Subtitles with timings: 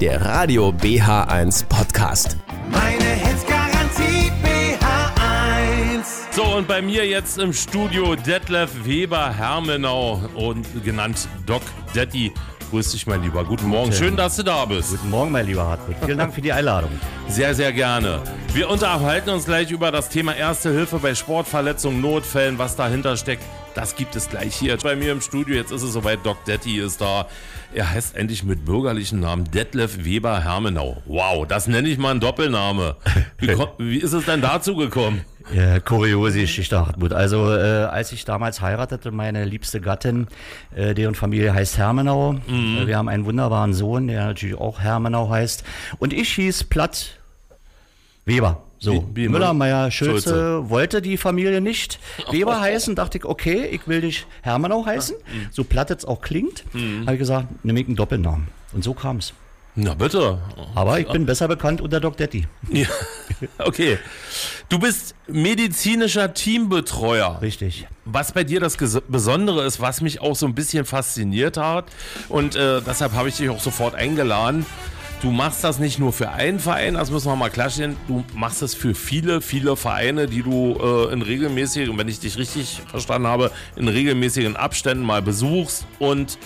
[0.00, 2.38] der Radio BH1 Podcast.
[2.70, 6.04] Meine Hits Garantie BH1.
[6.30, 11.60] So, und bei mir jetzt im Studio Detlef Weber Hermenau und genannt Doc
[11.92, 12.32] Daddy.
[12.70, 13.44] Grüß dich, mein Lieber.
[13.44, 13.92] Guten Morgen.
[13.92, 14.90] Schön, dass du da bist.
[14.90, 15.96] Guten Morgen, mein lieber Hartmut.
[16.04, 16.90] Vielen Dank für die Einladung.
[17.28, 18.22] Sehr, sehr gerne.
[18.54, 23.44] Wir unterhalten uns gleich über das Thema Erste Hilfe bei Sportverletzungen, Notfällen, was dahinter steckt.
[23.74, 25.54] Das gibt es gleich hier bei mir im Studio.
[25.54, 26.24] Jetzt ist es soweit.
[26.24, 27.26] Doc Detti ist da.
[27.72, 31.02] Er heißt endlich mit bürgerlichen Namen Detlef Weber Hermenau.
[31.06, 32.96] Wow, das nenne ich mal einen Doppelname.
[33.38, 33.48] Wie,
[33.78, 35.24] wie ist es denn dazu gekommen?
[35.52, 37.12] Ja, kuriose Geschichte, Hartmut.
[37.12, 40.28] Also, äh, als ich damals heiratete, meine liebste Gattin,
[40.74, 42.34] äh, deren Familie heißt Hermenau.
[42.48, 45.64] Äh, wir haben einen wunderbaren Sohn, der natürlich auch Hermenau heißt.
[45.98, 47.18] Und ich hieß Platt
[48.24, 48.62] Weber.
[48.78, 49.52] So, Wie- wie Müller?
[49.52, 50.70] Meyer, Schulze, Schulze.
[50.70, 51.98] wollte die Familie nicht
[52.30, 52.94] Weber heißen.
[52.94, 55.16] Dachte ich, okay, ich will dich Hermenau heißen.
[55.50, 56.64] So platt jetzt auch klingt.
[57.04, 58.48] Habe ich gesagt, nehme ich einen Doppelnamen.
[58.72, 59.34] Und so kam es.
[59.82, 60.38] Na bitte.
[60.74, 62.46] Aber ich bin besser bekannt unter Doc Detti.
[62.70, 62.86] Ja.
[63.58, 63.98] Okay.
[64.68, 67.40] Du bist medizinischer Teambetreuer.
[67.40, 67.86] Richtig.
[68.04, 68.76] Was bei dir das
[69.08, 71.86] Besondere ist, was mich auch so ein bisschen fasziniert hat
[72.28, 74.66] und äh, deshalb habe ich dich auch sofort eingeladen.
[75.22, 78.62] Du machst das nicht nur für einen Verein, das müssen wir mal klarstellen, du machst
[78.62, 83.28] es für viele, viele Vereine, die du äh, in regelmäßigen, wenn ich dich richtig verstanden
[83.28, 86.38] habe, in regelmäßigen Abständen mal besuchst und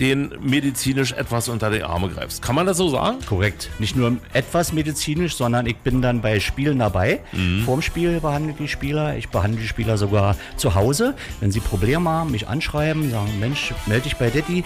[0.00, 2.42] den medizinisch etwas unter die Arme greifst.
[2.42, 3.18] Kann man das so sagen?
[3.26, 3.70] Korrekt.
[3.78, 7.20] Nicht nur etwas medizinisch, sondern ich bin dann bei Spielen dabei.
[7.64, 9.16] Vorm Spiel behandle ich die Spieler.
[9.16, 11.14] Ich behandle die Spieler sogar zu Hause.
[11.40, 14.64] Wenn sie Probleme haben, mich anschreiben, sagen, Mensch, melde dich bei Detti.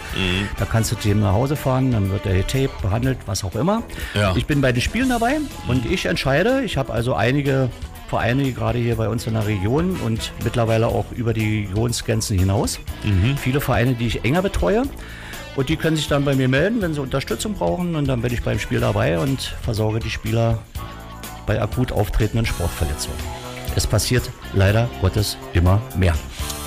[0.58, 3.54] Da kannst du zu ihm nach Hause fahren, dann wird er getaped, behandelt, was auch
[3.54, 3.82] immer.
[4.14, 4.34] Ja.
[4.36, 5.38] Ich bin bei den Spielen dabei
[5.68, 6.62] und ich entscheide.
[6.64, 7.70] Ich habe also einige
[8.08, 12.78] Vereine gerade hier bei uns in der Region und mittlerweile auch über die Regionsgrenzen hinaus.
[13.38, 14.82] Viele Vereine, die ich enger betreue.
[15.54, 17.94] Und die können sich dann bei mir melden, wenn sie Unterstützung brauchen.
[17.94, 20.58] Und dann bin ich beim Spiel dabei und versorge die Spieler
[21.46, 23.18] bei akut auftretenden Sportverletzungen.
[23.76, 26.14] Es passiert leider Gottes immer mehr.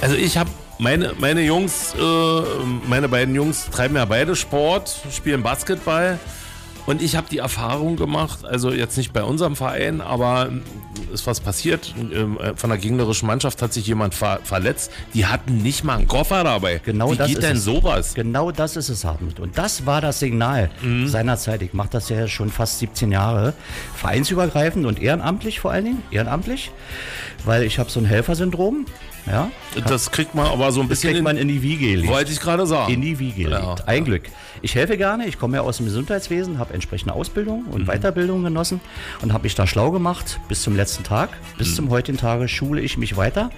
[0.02, 2.42] Also ich habe meine, meine Jungs, äh,
[2.88, 6.20] meine beiden Jungs treiben ja beide Sport, spielen Basketball.
[6.86, 10.50] Und ich habe die Erfahrung gemacht, also jetzt nicht bei unserem Verein, aber
[11.12, 11.96] ist was passiert.
[11.98, 14.92] Ähm, äh, Von der gegnerischen Mannschaft hat sich jemand ver verletzt.
[15.14, 16.82] Die hatten nicht mal einen Koffer dabei.
[16.86, 17.64] Genau Wie das geht ist denn es.
[17.64, 18.14] sowas?
[18.14, 19.40] Genau das ist es, Hartmut.
[19.40, 20.70] Und das war das Signal
[21.06, 21.62] seinerzeit.
[21.64, 23.54] Ich mache das ja schon fast 17 Jahre.
[23.96, 26.04] Vereinsübergreifend und ehrenamtlich vor allen Dingen.
[26.12, 26.72] Ehrenamtlich.
[27.46, 28.86] Weil ich habe so ein Helfersyndrom.
[29.28, 29.50] Ja,
[29.88, 32.08] Das kriegt man aber so ein das bisschen kriegt man in die Wiege gelegt.
[32.12, 32.94] Wollte ich gerade sagen.
[32.94, 33.80] in die Wiege Ja, gelegt.
[33.80, 33.86] ja.
[33.88, 34.24] Ein Glück.
[34.62, 35.26] Ich helfe gerne.
[35.28, 38.82] Ich komme ja aus dem Gesundheitswesen, habe entsprechende Ausbildung und Weiterbildung genossen
[39.22, 41.30] und habe mich da schlau gemacht bis zum letzten Tag.
[41.58, 43.50] Bis zum heutigen Tage schule ich mich weiter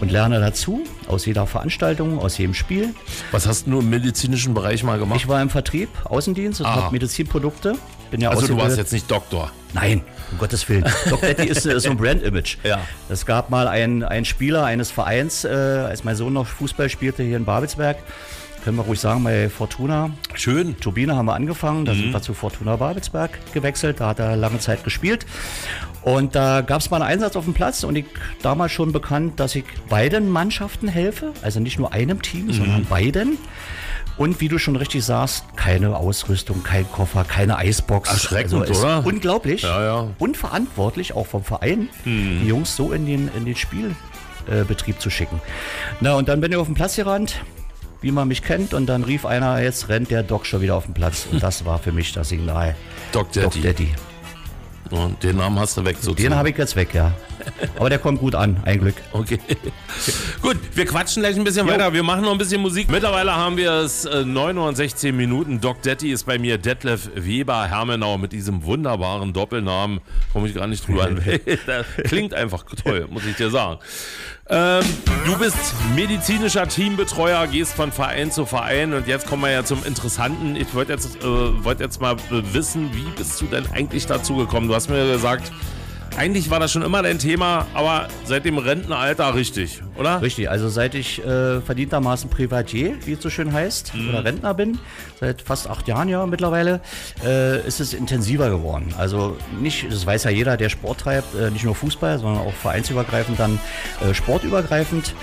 [0.00, 2.94] und lerne dazu aus jeder Veranstaltung, aus jedem Spiel.
[3.32, 5.20] Was hast du im medizinischen Bereich mal gemacht?
[5.20, 7.74] Ich war im Vertrieb, Außendienst und habe Medizinprodukte.
[8.10, 9.52] Bin ja also du warst jetzt nicht Doktor.
[9.72, 10.84] Nein, um Gottes Willen.
[11.08, 12.56] Doc Detti ist, ist so ein Brand-Image.
[12.64, 12.80] Ja.
[13.08, 17.22] Es gab mal einen, einen Spieler eines Vereins, äh, als mein Sohn noch Fußball spielte
[17.22, 17.98] hier in Babelsberg,
[18.64, 20.10] können wir ruhig sagen, bei Fortuna.
[20.34, 20.76] Schön.
[20.80, 21.98] Turbine haben wir angefangen, da Mhm.
[21.98, 25.24] sind wir zu Fortuna Babelsberg gewechselt, da hat er lange Zeit gespielt.
[26.02, 28.06] Und da gab es mal einen Einsatz auf dem Platz und ich
[28.42, 32.52] damals schon bekannt, dass ich beiden Mannschaften helfe, also nicht nur einem Team, Mhm.
[32.54, 33.38] sondern beiden.
[34.20, 38.10] Und wie du schon richtig sagst, keine Ausrüstung, kein Koffer, keine Eisbox.
[38.10, 39.02] Erschreckend, ist oder?
[39.06, 39.62] Unglaublich.
[39.62, 40.08] Ja, ja.
[40.18, 42.40] Unverantwortlich, auch vom Verein, Mhm.
[42.42, 45.40] die Jungs so in den, in den Spielbetrieb äh, zu schicken.
[46.00, 47.36] Na, und dann bin ich auf den Platz gerannt,
[48.02, 50.84] wie man mich kennt, und dann rief einer, jetzt rennt der Doc schon wieder auf
[50.84, 51.26] den Platz.
[51.32, 52.76] Und das war für mich das Signal.
[53.12, 53.62] Doc Doc Daddy.
[53.62, 53.88] Daddy.
[54.90, 56.22] Und den Namen hast du weg sozusagen.
[56.24, 57.12] Den habe ich jetzt weg, ja.
[57.76, 58.96] Aber der kommt gut an, ein Glück.
[59.12, 59.38] Okay.
[60.42, 61.92] Gut, wir quatschen gleich ein bisschen weiter.
[61.92, 62.90] Wir machen noch ein bisschen Musik.
[62.90, 65.60] Mittlerweile haben wir es äh, 9 Uhr und 16 Minuten.
[65.60, 70.00] Doc Detti ist bei mir Detlef Weber Hermenau mit diesem wunderbaren Doppelnamen.
[70.32, 71.22] Komme ich gar nicht drüber an.
[71.66, 73.78] das klingt einfach toll, muss ich dir sagen.
[74.52, 74.82] Ähm,
[75.24, 75.56] du bist
[75.94, 80.56] medizinischer Teambetreuer, gehst von Verein zu Verein und jetzt kommen wir ja zum Interessanten.
[80.56, 84.66] Ich wollte jetzt, äh, wollt jetzt mal wissen, wie bist du denn eigentlich dazu gekommen?
[84.66, 85.52] Du hast mir gesagt,
[86.16, 90.20] eigentlich war das schon immer dein Thema, aber seit dem Rentenalter richtig, oder?
[90.20, 94.78] Richtig, also seit ich äh, verdientermaßen Privatier, wie es so schön heißt, oder Rentner bin,
[95.18, 96.80] seit fast acht Jahren ja mittlerweile,
[97.24, 98.94] äh, ist es intensiver geworden.
[98.98, 102.54] Also nicht, das weiß ja jeder, der Sport treibt, äh, nicht nur Fußball, sondern auch
[102.54, 103.58] vereinsübergreifend, dann
[104.00, 105.14] äh, sportübergreifend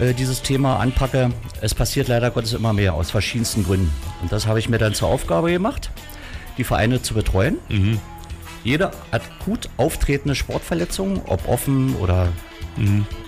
[0.00, 1.30] äh, dieses Thema anpacke.
[1.60, 3.92] Es passiert leider Gottes immer mehr aus verschiedensten Gründen.
[4.22, 5.90] Und das habe ich mir dann zur Aufgabe gemacht,
[6.56, 7.58] die Vereine zu betreuen.
[8.68, 12.28] Jede akut auftretende Sportverletzung, ob offen oder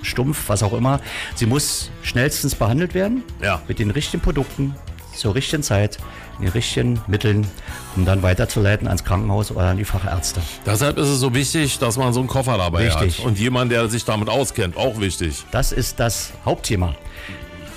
[0.03, 1.01] stumpf, was auch immer,
[1.35, 3.25] sie muss schnellstens behandelt werden.
[3.43, 3.63] Ja.
[3.67, 4.75] Mit den richtigen Produkten,
[5.15, 5.97] zur richtigen Zeit,
[6.39, 7.47] in den richtigen Mitteln,
[7.97, 10.43] um dann weiterzuleiten ans Krankenhaus oder an die Fachärzte.
[10.67, 13.19] Deshalb ist es so wichtig, dass man so einen Koffer dabei Richtig.
[13.19, 13.25] hat.
[13.25, 15.43] Und jemand, der sich damit auskennt, auch wichtig.
[15.53, 16.95] Das ist das Hauptthema.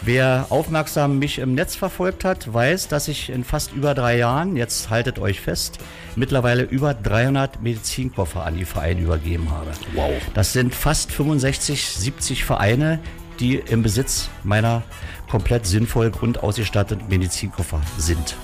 [0.06, 4.58] Wer aufmerksam mich im Netz verfolgt hat, weiß, dass ich in fast über drei Jahren,
[4.58, 5.78] jetzt haltet euch fest,
[6.18, 9.72] mittlerweile über 300 Medizinkoffer an die Vereine übergeben habe.
[9.94, 10.12] Wow.
[10.34, 13.00] Das sind fast 65, 70 Vereine,
[13.40, 14.84] die im Besitz meiner
[15.30, 18.36] komplett sinnvoll grundausgestatteten Medizinkoffer sind.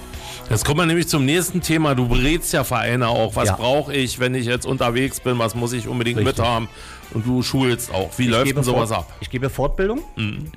[0.49, 1.93] Jetzt kommen wir nämlich zum nächsten Thema.
[1.93, 3.35] Du berätst ja Vereine auch.
[3.35, 3.55] Was Ja.
[3.55, 5.37] brauche ich, wenn ich jetzt unterwegs bin?
[5.37, 6.37] Was muss ich unbedingt Richtig.
[6.37, 6.67] mithaben?
[7.13, 8.09] Und du schulst auch.
[8.17, 9.11] Wie Ich läuft denn sowas ab?
[9.19, 10.01] Ich gebe Fortbildung.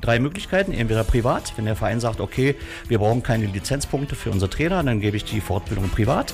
[0.00, 0.72] Drei Möglichkeiten.
[0.72, 2.54] Entweder privat, wenn der Verein sagt, okay,
[2.88, 6.32] wir brauchen keine Lizenzpunkte für unsere Trainer, dann gebe ich die Fortbildung privat.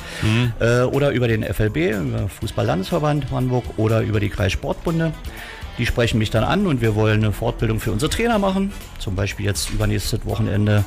[0.61, 5.13] Äh, oder über den FLB, Fußball-Landesverband Hamburg oder über die Kreissportbunde.
[5.79, 8.73] Die sprechen mich dann an und wir wollen eine Fortbildung für unsere Trainer machen.
[8.99, 10.85] Zum Beispiel jetzt übernächstes Wochenende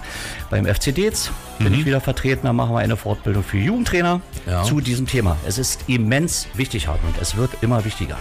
[0.49, 2.41] beim FC Dez bin ich wieder vertreten.
[2.45, 4.63] Da machen wir eine Fortbildung für Jugendtrainer Ja.
[4.63, 5.37] zu diesem Thema.
[5.47, 7.13] Es ist immens wichtig, Hartmut.
[7.21, 8.17] Es wird immer wichtiger.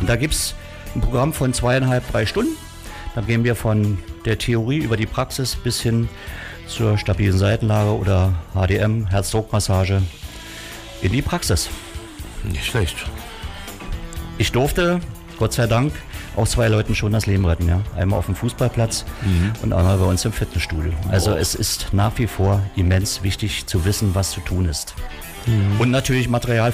[0.00, 0.54] Und da gibt es
[0.94, 2.52] ein Programm von zweieinhalb, drei Stunden.
[3.14, 6.08] Da gehen wir von der Theorie über die Praxis bis hin
[6.66, 10.02] zur stabilen Seitenlage oder HDM, Herzdruckmassage,
[11.00, 11.68] in die Praxis.
[12.42, 12.96] Nicht schlecht.
[14.36, 15.00] Ich durfte,
[15.44, 15.92] Gott sei Dank,
[16.36, 17.68] auch zwei Leuten schon das Leben retten.
[17.68, 17.82] Ja?
[17.98, 19.04] Einmal auf dem Fußballplatz
[19.60, 20.90] und einmal bei uns im Fitnessstudio.
[21.10, 21.36] Also Oh.
[21.36, 24.94] es ist nach wie vor immens wichtig zu wissen, was zu tun ist.
[25.78, 26.72] Und natürlich Material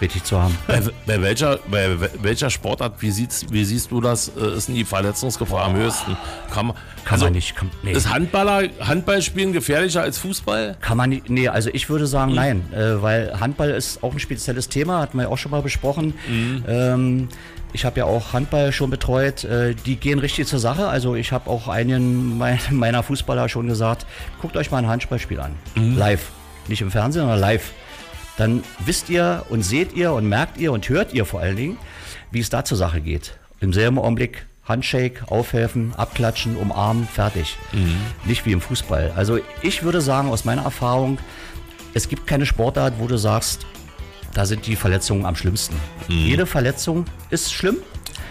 [0.00, 0.56] vorrätig zu haben.
[0.66, 4.74] Bei, bei, welcher, bei welcher Sportart, wie, sieht's, wie siehst du das, äh, ist denn
[4.74, 6.16] die Verletzungsgefahr am höchsten?
[6.52, 7.54] Kann man, Kann man nicht.
[7.54, 7.92] Kann, nee.
[7.92, 10.76] Ist Handballer, Handballspielen gefährlicher als Fußball?
[10.80, 14.18] Kann man nicht, nee, also ich würde sagen nein, äh, weil Handball ist auch ein
[14.18, 16.14] spezielles Thema, hatten wir ja auch schon mal besprochen.
[16.66, 17.28] Ähm,
[17.72, 20.88] ich habe ja auch Handball schon betreut, äh, die gehen richtig zur Sache.
[20.88, 22.38] Also ich habe auch mein,
[22.70, 24.06] meiner Fußballer schon gesagt,
[24.40, 26.30] guckt euch mal ein Handballspiel an, live,
[26.68, 27.72] nicht im Fernsehen, sondern live.
[28.36, 31.78] Dann wisst ihr und seht ihr und merkt ihr und hört ihr vor allen Dingen,
[32.30, 33.36] wie es da zur Sache geht.
[33.60, 37.58] Im selben Augenblick Handshake, aufhelfen, abklatschen, umarmen, fertig.
[38.24, 39.12] Nicht wie im Fußball.
[39.16, 41.18] Also ich würde sagen, aus meiner Erfahrung,
[41.92, 43.66] es gibt keine Sportart, wo du sagst,
[44.32, 45.74] da sind die Verletzungen am schlimmsten.
[46.06, 47.78] Jede Verletzung ist schlimm.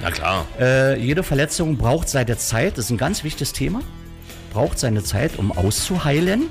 [0.01, 0.45] Na klar.
[0.57, 3.81] Äh, jede Verletzung braucht seine Zeit, das ist ein ganz wichtiges Thema.
[4.53, 6.43] Braucht seine Zeit, um auszuheilen.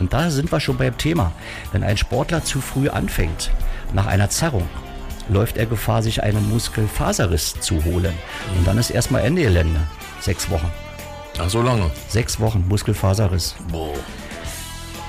[0.00, 1.32] Und da sind wir schon beim Thema.
[1.72, 3.50] Wenn ein Sportler zu früh anfängt,
[3.92, 4.68] nach einer Zerrung,
[5.28, 8.14] läuft er Gefahr, sich einen Muskelfaserriss zu holen.
[8.56, 9.80] Und dann ist erstmal Ende Gelände.
[10.20, 10.70] Sechs Wochen.
[11.38, 11.90] Ach, so lange.
[12.08, 13.54] Sechs Wochen Muskelfaserriss.
[13.70, 13.94] Boah.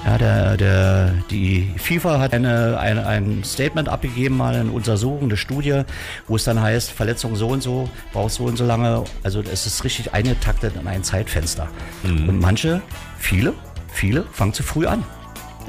[0.05, 5.37] Ja, der, der, die FIFA hat eine, eine, ein Statement abgegeben, mal eine Untersuchung, eine
[5.37, 5.83] Studie,
[6.27, 9.05] wo es dann heißt, Verletzung so und so, braucht so und so lange.
[9.23, 11.69] Also es ist richtig eingetaktet in ein Zeitfenster.
[12.03, 12.81] Und manche,
[13.17, 13.53] viele,
[13.93, 15.03] viele fangen zu früh an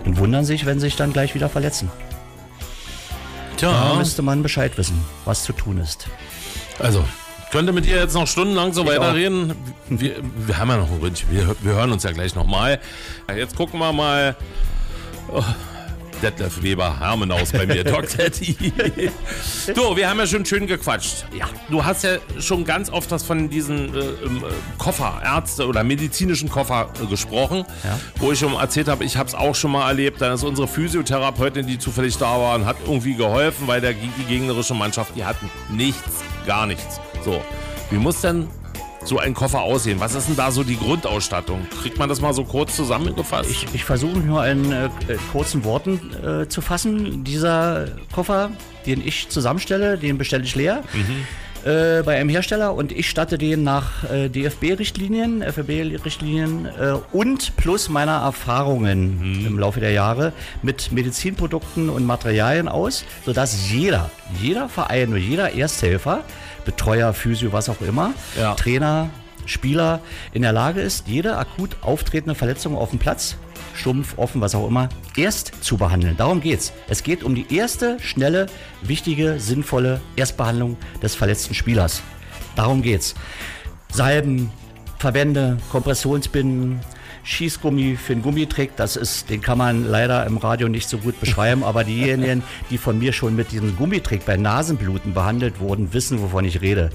[0.04, 1.90] und wundern sich, wenn sie sich dann gleich wieder verletzen.
[3.52, 6.08] Da Tja, müsste man Bescheid wissen, was zu tun ist.
[6.80, 7.04] also,
[7.44, 9.54] ich könnte mit dir jetzt noch stundenlang so Ich weiterreden.
[9.88, 11.30] Wir, wir haben ja noch ein Ründchen.
[11.30, 12.80] Wir, wir hören uns ja gleich nochmal.
[13.34, 14.34] Jetzt gucken wir mal.
[15.32, 15.42] Oh,
[16.24, 18.30] Detlef Weber, Hermenhaus bei mir, Dr.
[18.30, 18.56] T.
[19.74, 21.26] Du, wir haben ja schon schön gequatscht.
[21.38, 21.46] Ja.
[21.68, 25.84] Du hast ja schon ganz oft was von diesen äh, ähm, äh, Koffer, Ärzte oder
[25.84, 28.00] medizinischen Koffer äh, gesprochen, Ja.
[28.16, 30.22] wo ich schon erzählt habe, ich habe es auch schon mal erlebt.
[30.22, 34.24] Dann ist unsere Physiotherapeutin, die zufällig da war, und hat irgendwie geholfen, weil der, die
[34.26, 37.00] gegnerische Mannschaft, die hatten nichts, gar nichts.
[37.22, 37.42] So,
[37.90, 38.48] wie muss denn
[39.04, 40.00] so ein Koffer aussehen?
[40.00, 41.66] Was ist denn da so die Grundausstattung?
[41.82, 43.50] Kriegt man das mal so kurz zusammengefasst?
[43.50, 44.90] Ich, ich versuche nur in äh, äh,
[45.32, 47.24] kurzen Worten äh, zu fassen.
[47.24, 48.50] Dieser Koffer,
[48.86, 50.82] den ich zusammenstelle, den bestelle ich leer
[51.64, 57.88] äh, bei einem Hersteller und ich statte den nach äh, DFB-Richtlinien, FFB-Richtlinien äh, und plus
[57.88, 65.12] meiner Erfahrungen im Laufe der Jahre mit Medizinprodukten und Materialien aus, sodass jeder, jeder Verein
[65.12, 66.22] und jeder Ersthelfer,
[66.64, 68.54] Betreuer, Physio, was auch immer, Ja.
[68.54, 69.10] Trainer,
[69.46, 70.00] Spieler
[70.32, 73.36] in der Lage ist, jede akut auftretende Verletzung auf dem Platz,
[73.74, 76.16] stumpf, offen, was auch immer, erst zu behandeln.
[76.16, 76.72] Darum geht's.
[76.88, 78.46] Es geht um die erste, schnelle,
[78.82, 82.02] wichtige, sinnvolle Erstbehandlung des verletzten Spielers.
[82.56, 83.14] Darum geht's.
[83.92, 84.50] Salben,
[84.98, 86.80] Verbände, Kompressionsbinden,
[87.24, 91.18] Schießgummi für den Gummitrick, das ist, den kann man leider im Radio nicht so gut
[91.20, 96.20] beschreiben, aber diejenigen, die von mir schon mit diesem Gummitrick bei Nasenbluten behandelt wurden, wissen,
[96.20, 96.90] wovon ich rede.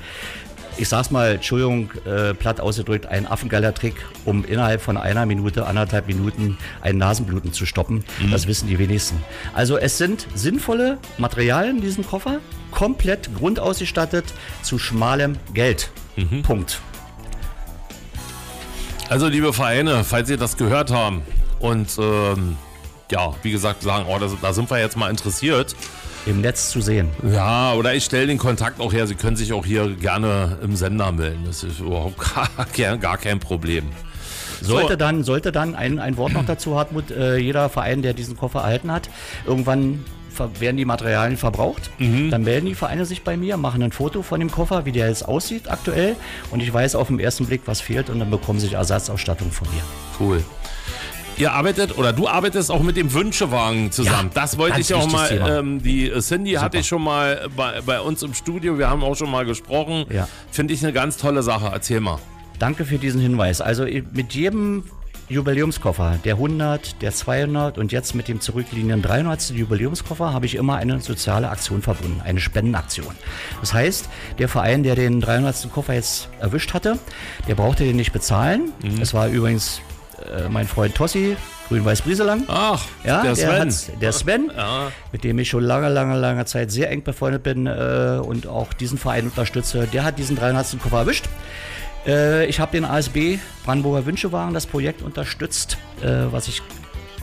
[0.80, 5.68] Ich sag's mal, Entschuldigung, äh, platt ausgedrückt, ein affengeiler Trick, um innerhalb von einer Minute,
[5.68, 8.06] anderthalb Minuten ein Nasenbluten zu stoppen.
[8.32, 9.22] Das wissen die wenigsten.
[9.54, 12.40] Also es sind sinnvolle Materialien in diesem Koffer,
[12.72, 14.26] komplett grundausgestattet
[14.62, 15.92] zu schmalem Geld.
[16.44, 16.80] Punkt.
[19.10, 21.24] Also, liebe Vereine, falls ihr das gehört haben,
[21.60, 22.58] Und ähm,
[23.12, 25.76] ja, wie gesagt, sagen, oh, das, da sind wir jetzt mal interessiert.
[26.26, 27.10] Im Netz zu sehen.
[27.32, 29.08] Ja, oder ich stelle den Kontakt auch her.
[29.08, 31.44] Sie können sich auch hier gerne im Sender melden.
[31.46, 32.18] Das ist überhaupt
[32.78, 33.86] gar, gar kein Problem.
[34.62, 38.36] Sollte dann, sollte dann ein, ein Wort noch dazu, Hartmut, äh, jeder Verein, der diesen
[38.36, 39.10] Koffer erhalten hat,
[39.46, 40.04] irgendwann
[40.60, 41.90] werden die Materialien verbraucht.
[42.30, 45.08] Dann melden die Vereine sich bei mir, machen ein Foto von dem Koffer, wie der
[45.08, 46.16] jetzt aussieht aktuell.
[46.52, 48.10] Und ich weiß auf den ersten Blick, was fehlt.
[48.10, 49.82] Und dann bekommen sie Ersatzausstattung von mir.
[50.20, 50.44] Cool.
[51.40, 54.30] Ihr arbeitet oder du arbeitest auch mit dem Wünschewagen zusammen.
[54.36, 55.32] Ja, das wollte ich auch mal.
[55.32, 58.78] Ähm, die Cindy hatte ich schon mal bei, bei uns im Studio.
[58.78, 60.06] Wir haben auch schon mal gesprochen.
[60.10, 60.28] Ja.
[60.52, 61.70] Finde ich eine ganz tolle Sache.
[61.72, 62.20] Erzähl mal.
[62.60, 63.62] Danke für diesen Hinweis.
[63.62, 64.84] Also mit jedem
[65.30, 69.52] Jubiläumskoffer, der 100, der 200 und jetzt mit dem zurückliegenden 300.
[69.52, 73.16] Jubiläumskoffer habe ich immer eine soziale Aktion verbunden, eine Spendenaktion.
[73.62, 75.72] Das heißt, der Verein, der den 300.
[75.72, 77.00] Koffer jetzt erwischt hatte,
[77.48, 78.74] der brauchte den nicht bezahlen.
[79.00, 79.80] Das war übrigens
[80.26, 81.36] äh, mein Freund Tossi,
[81.70, 82.44] Grün-Weiß-Brieselang.
[82.48, 83.60] Ach, Ja, der Sven.
[83.62, 84.92] hat's- der Sven, Ja.
[85.12, 88.74] mit dem ich schon lange, lange, lange Zeit sehr eng befreundet bin äh, und auch
[88.74, 90.80] diesen Verein unterstütze, der hat diesen 300.
[90.80, 91.26] Koffer erwischt.
[92.08, 96.62] Äh, ich habe den ASB Brandenburger Wünschewagen, das Projekt unterstützt, äh, was ich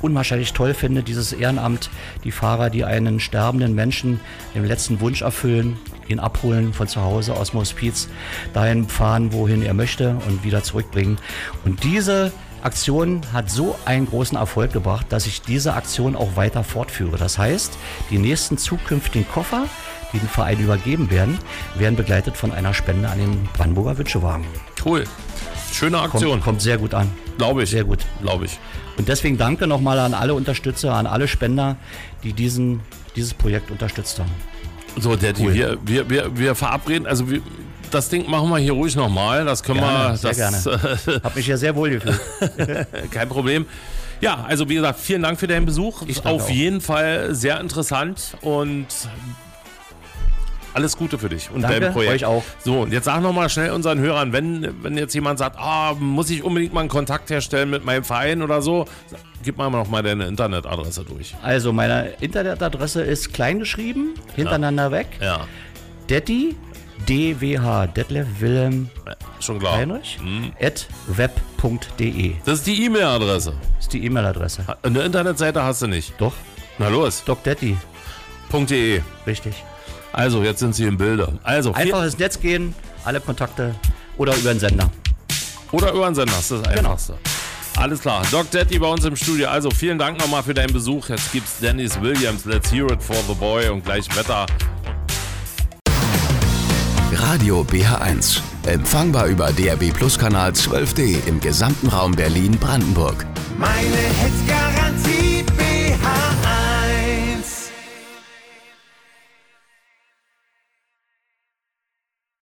[0.03, 1.89] unwahrscheinlich toll finde, dieses Ehrenamt,
[2.23, 4.21] die Fahrer, die einen sterbenden Menschen
[4.55, 8.07] den letzten Wunsch erfüllen, ihn abholen von zu Hause aus dem Hospiz,
[8.53, 11.17] dahin fahren, wohin er möchte und wieder zurückbringen.
[11.65, 12.31] Und diese
[12.67, 17.17] Aktion hat so einen großen Erfolg gebracht, dass ich diese Aktion auch weiter fortführe.
[17.17, 17.79] Das heißt,
[18.11, 19.67] die nächsten zukünftigen Koffer,
[20.13, 21.39] die den Verein übergeben werden,
[21.77, 24.45] werden begleitet von einer Spende an den Brandenburger Wünschewagen.
[24.85, 25.05] Cool.
[25.73, 26.31] Schöne Aktion.
[26.33, 27.09] Kommt, kommt sehr gut an.
[27.39, 27.71] Glaube ich.
[27.71, 28.01] Sehr gut.
[28.21, 28.59] Glaube ich.
[28.99, 31.77] Und deswegen danke nochmal an alle Unterstützer, an alle Spender,
[32.25, 32.81] die diesen,
[33.15, 34.31] dieses Projekt unterstützt haben.
[34.99, 35.55] So, Daddy, Cool.
[35.55, 37.43] wir, wir, wir, wir verabreden, also wir,
[37.91, 39.45] das Ding machen wir hier ruhig nochmal.
[39.45, 40.17] Das können Gerne, wir.
[40.35, 41.21] sehr das, gerne.
[41.25, 42.21] Hab mich ja sehr wohl gefühlt.
[43.11, 43.67] Kein Problem.
[44.21, 46.03] Ja, also wie gesagt, vielen Dank für deinen Besuch.
[46.25, 46.51] Auf auch.
[46.51, 48.87] jeden Fall sehr interessant und
[50.77, 52.13] alles Gute für dich und Danke, dein Projekt.
[52.17, 52.43] euch auch.
[52.63, 56.29] So, und jetzt sag nochmal schnell unseren Hörern, wenn, wenn jetzt jemand sagt, ah, muss
[56.29, 58.85] ich unbedingt mal einen Kontakt herstellen mit meinem Verein oder so,
[59.43, 61.35] gib mal noch mal deine Internetadresse durch.
[61.43, 65.07] Also meine Internetadresse ist klein geschrieben, hintereinander weg.
[65.21, 65.47] Ja,
[66.09, 66.57] Detti,
[67.09, 68.91] DWH, Detlef Wilhelm
[69.41, 69.77] schon klar.
[69.79, 70.53] Heinrich, Mhm.
[70.61, 73.55] at web.de Das ist die E-Mail-Adresse.
[73.79, 74.65] ist die E-Mail-Adresse.
[74.83, 76.15] Eine Internetseite hast du nicht.
[76.19, 76.33] Doch,
[76.79, 77.77] Na los, Doc Detti,
[78.53, 79.01] .de.
[79.27, 79.55] richtig.
[80.13, 81.39] Also, jetzt sind sie im Bilde.
[81.43, 83.75] Also, Einfach ins Netz gehen, alle Kontakte
[84.17, 84.91] oder über den Sender.
[85.73, 86.91] Oder über den Sender, das ist das Genau.
[86.91, 87.15] Einfachste.
[87.77, 88.23] Alles klar.
[88.31, 89.49] Doc Daddy bei uns im Studio.
[89.49, 91.11] Also vielen Dank nochmal für deinen Besuch.
[91.11, 94.47] Jetzt gibt's Dennis Williams, Let's Hear It for the Boy und gleich Wetter.
[97.27, 98.41] Radio BH1.
[98.67, 103.27] Empfangbar über DRB Plus Kanal 12D im gesamten Raum Berlin-Brandenburg.
[103.59, 105.26] Meine Hits.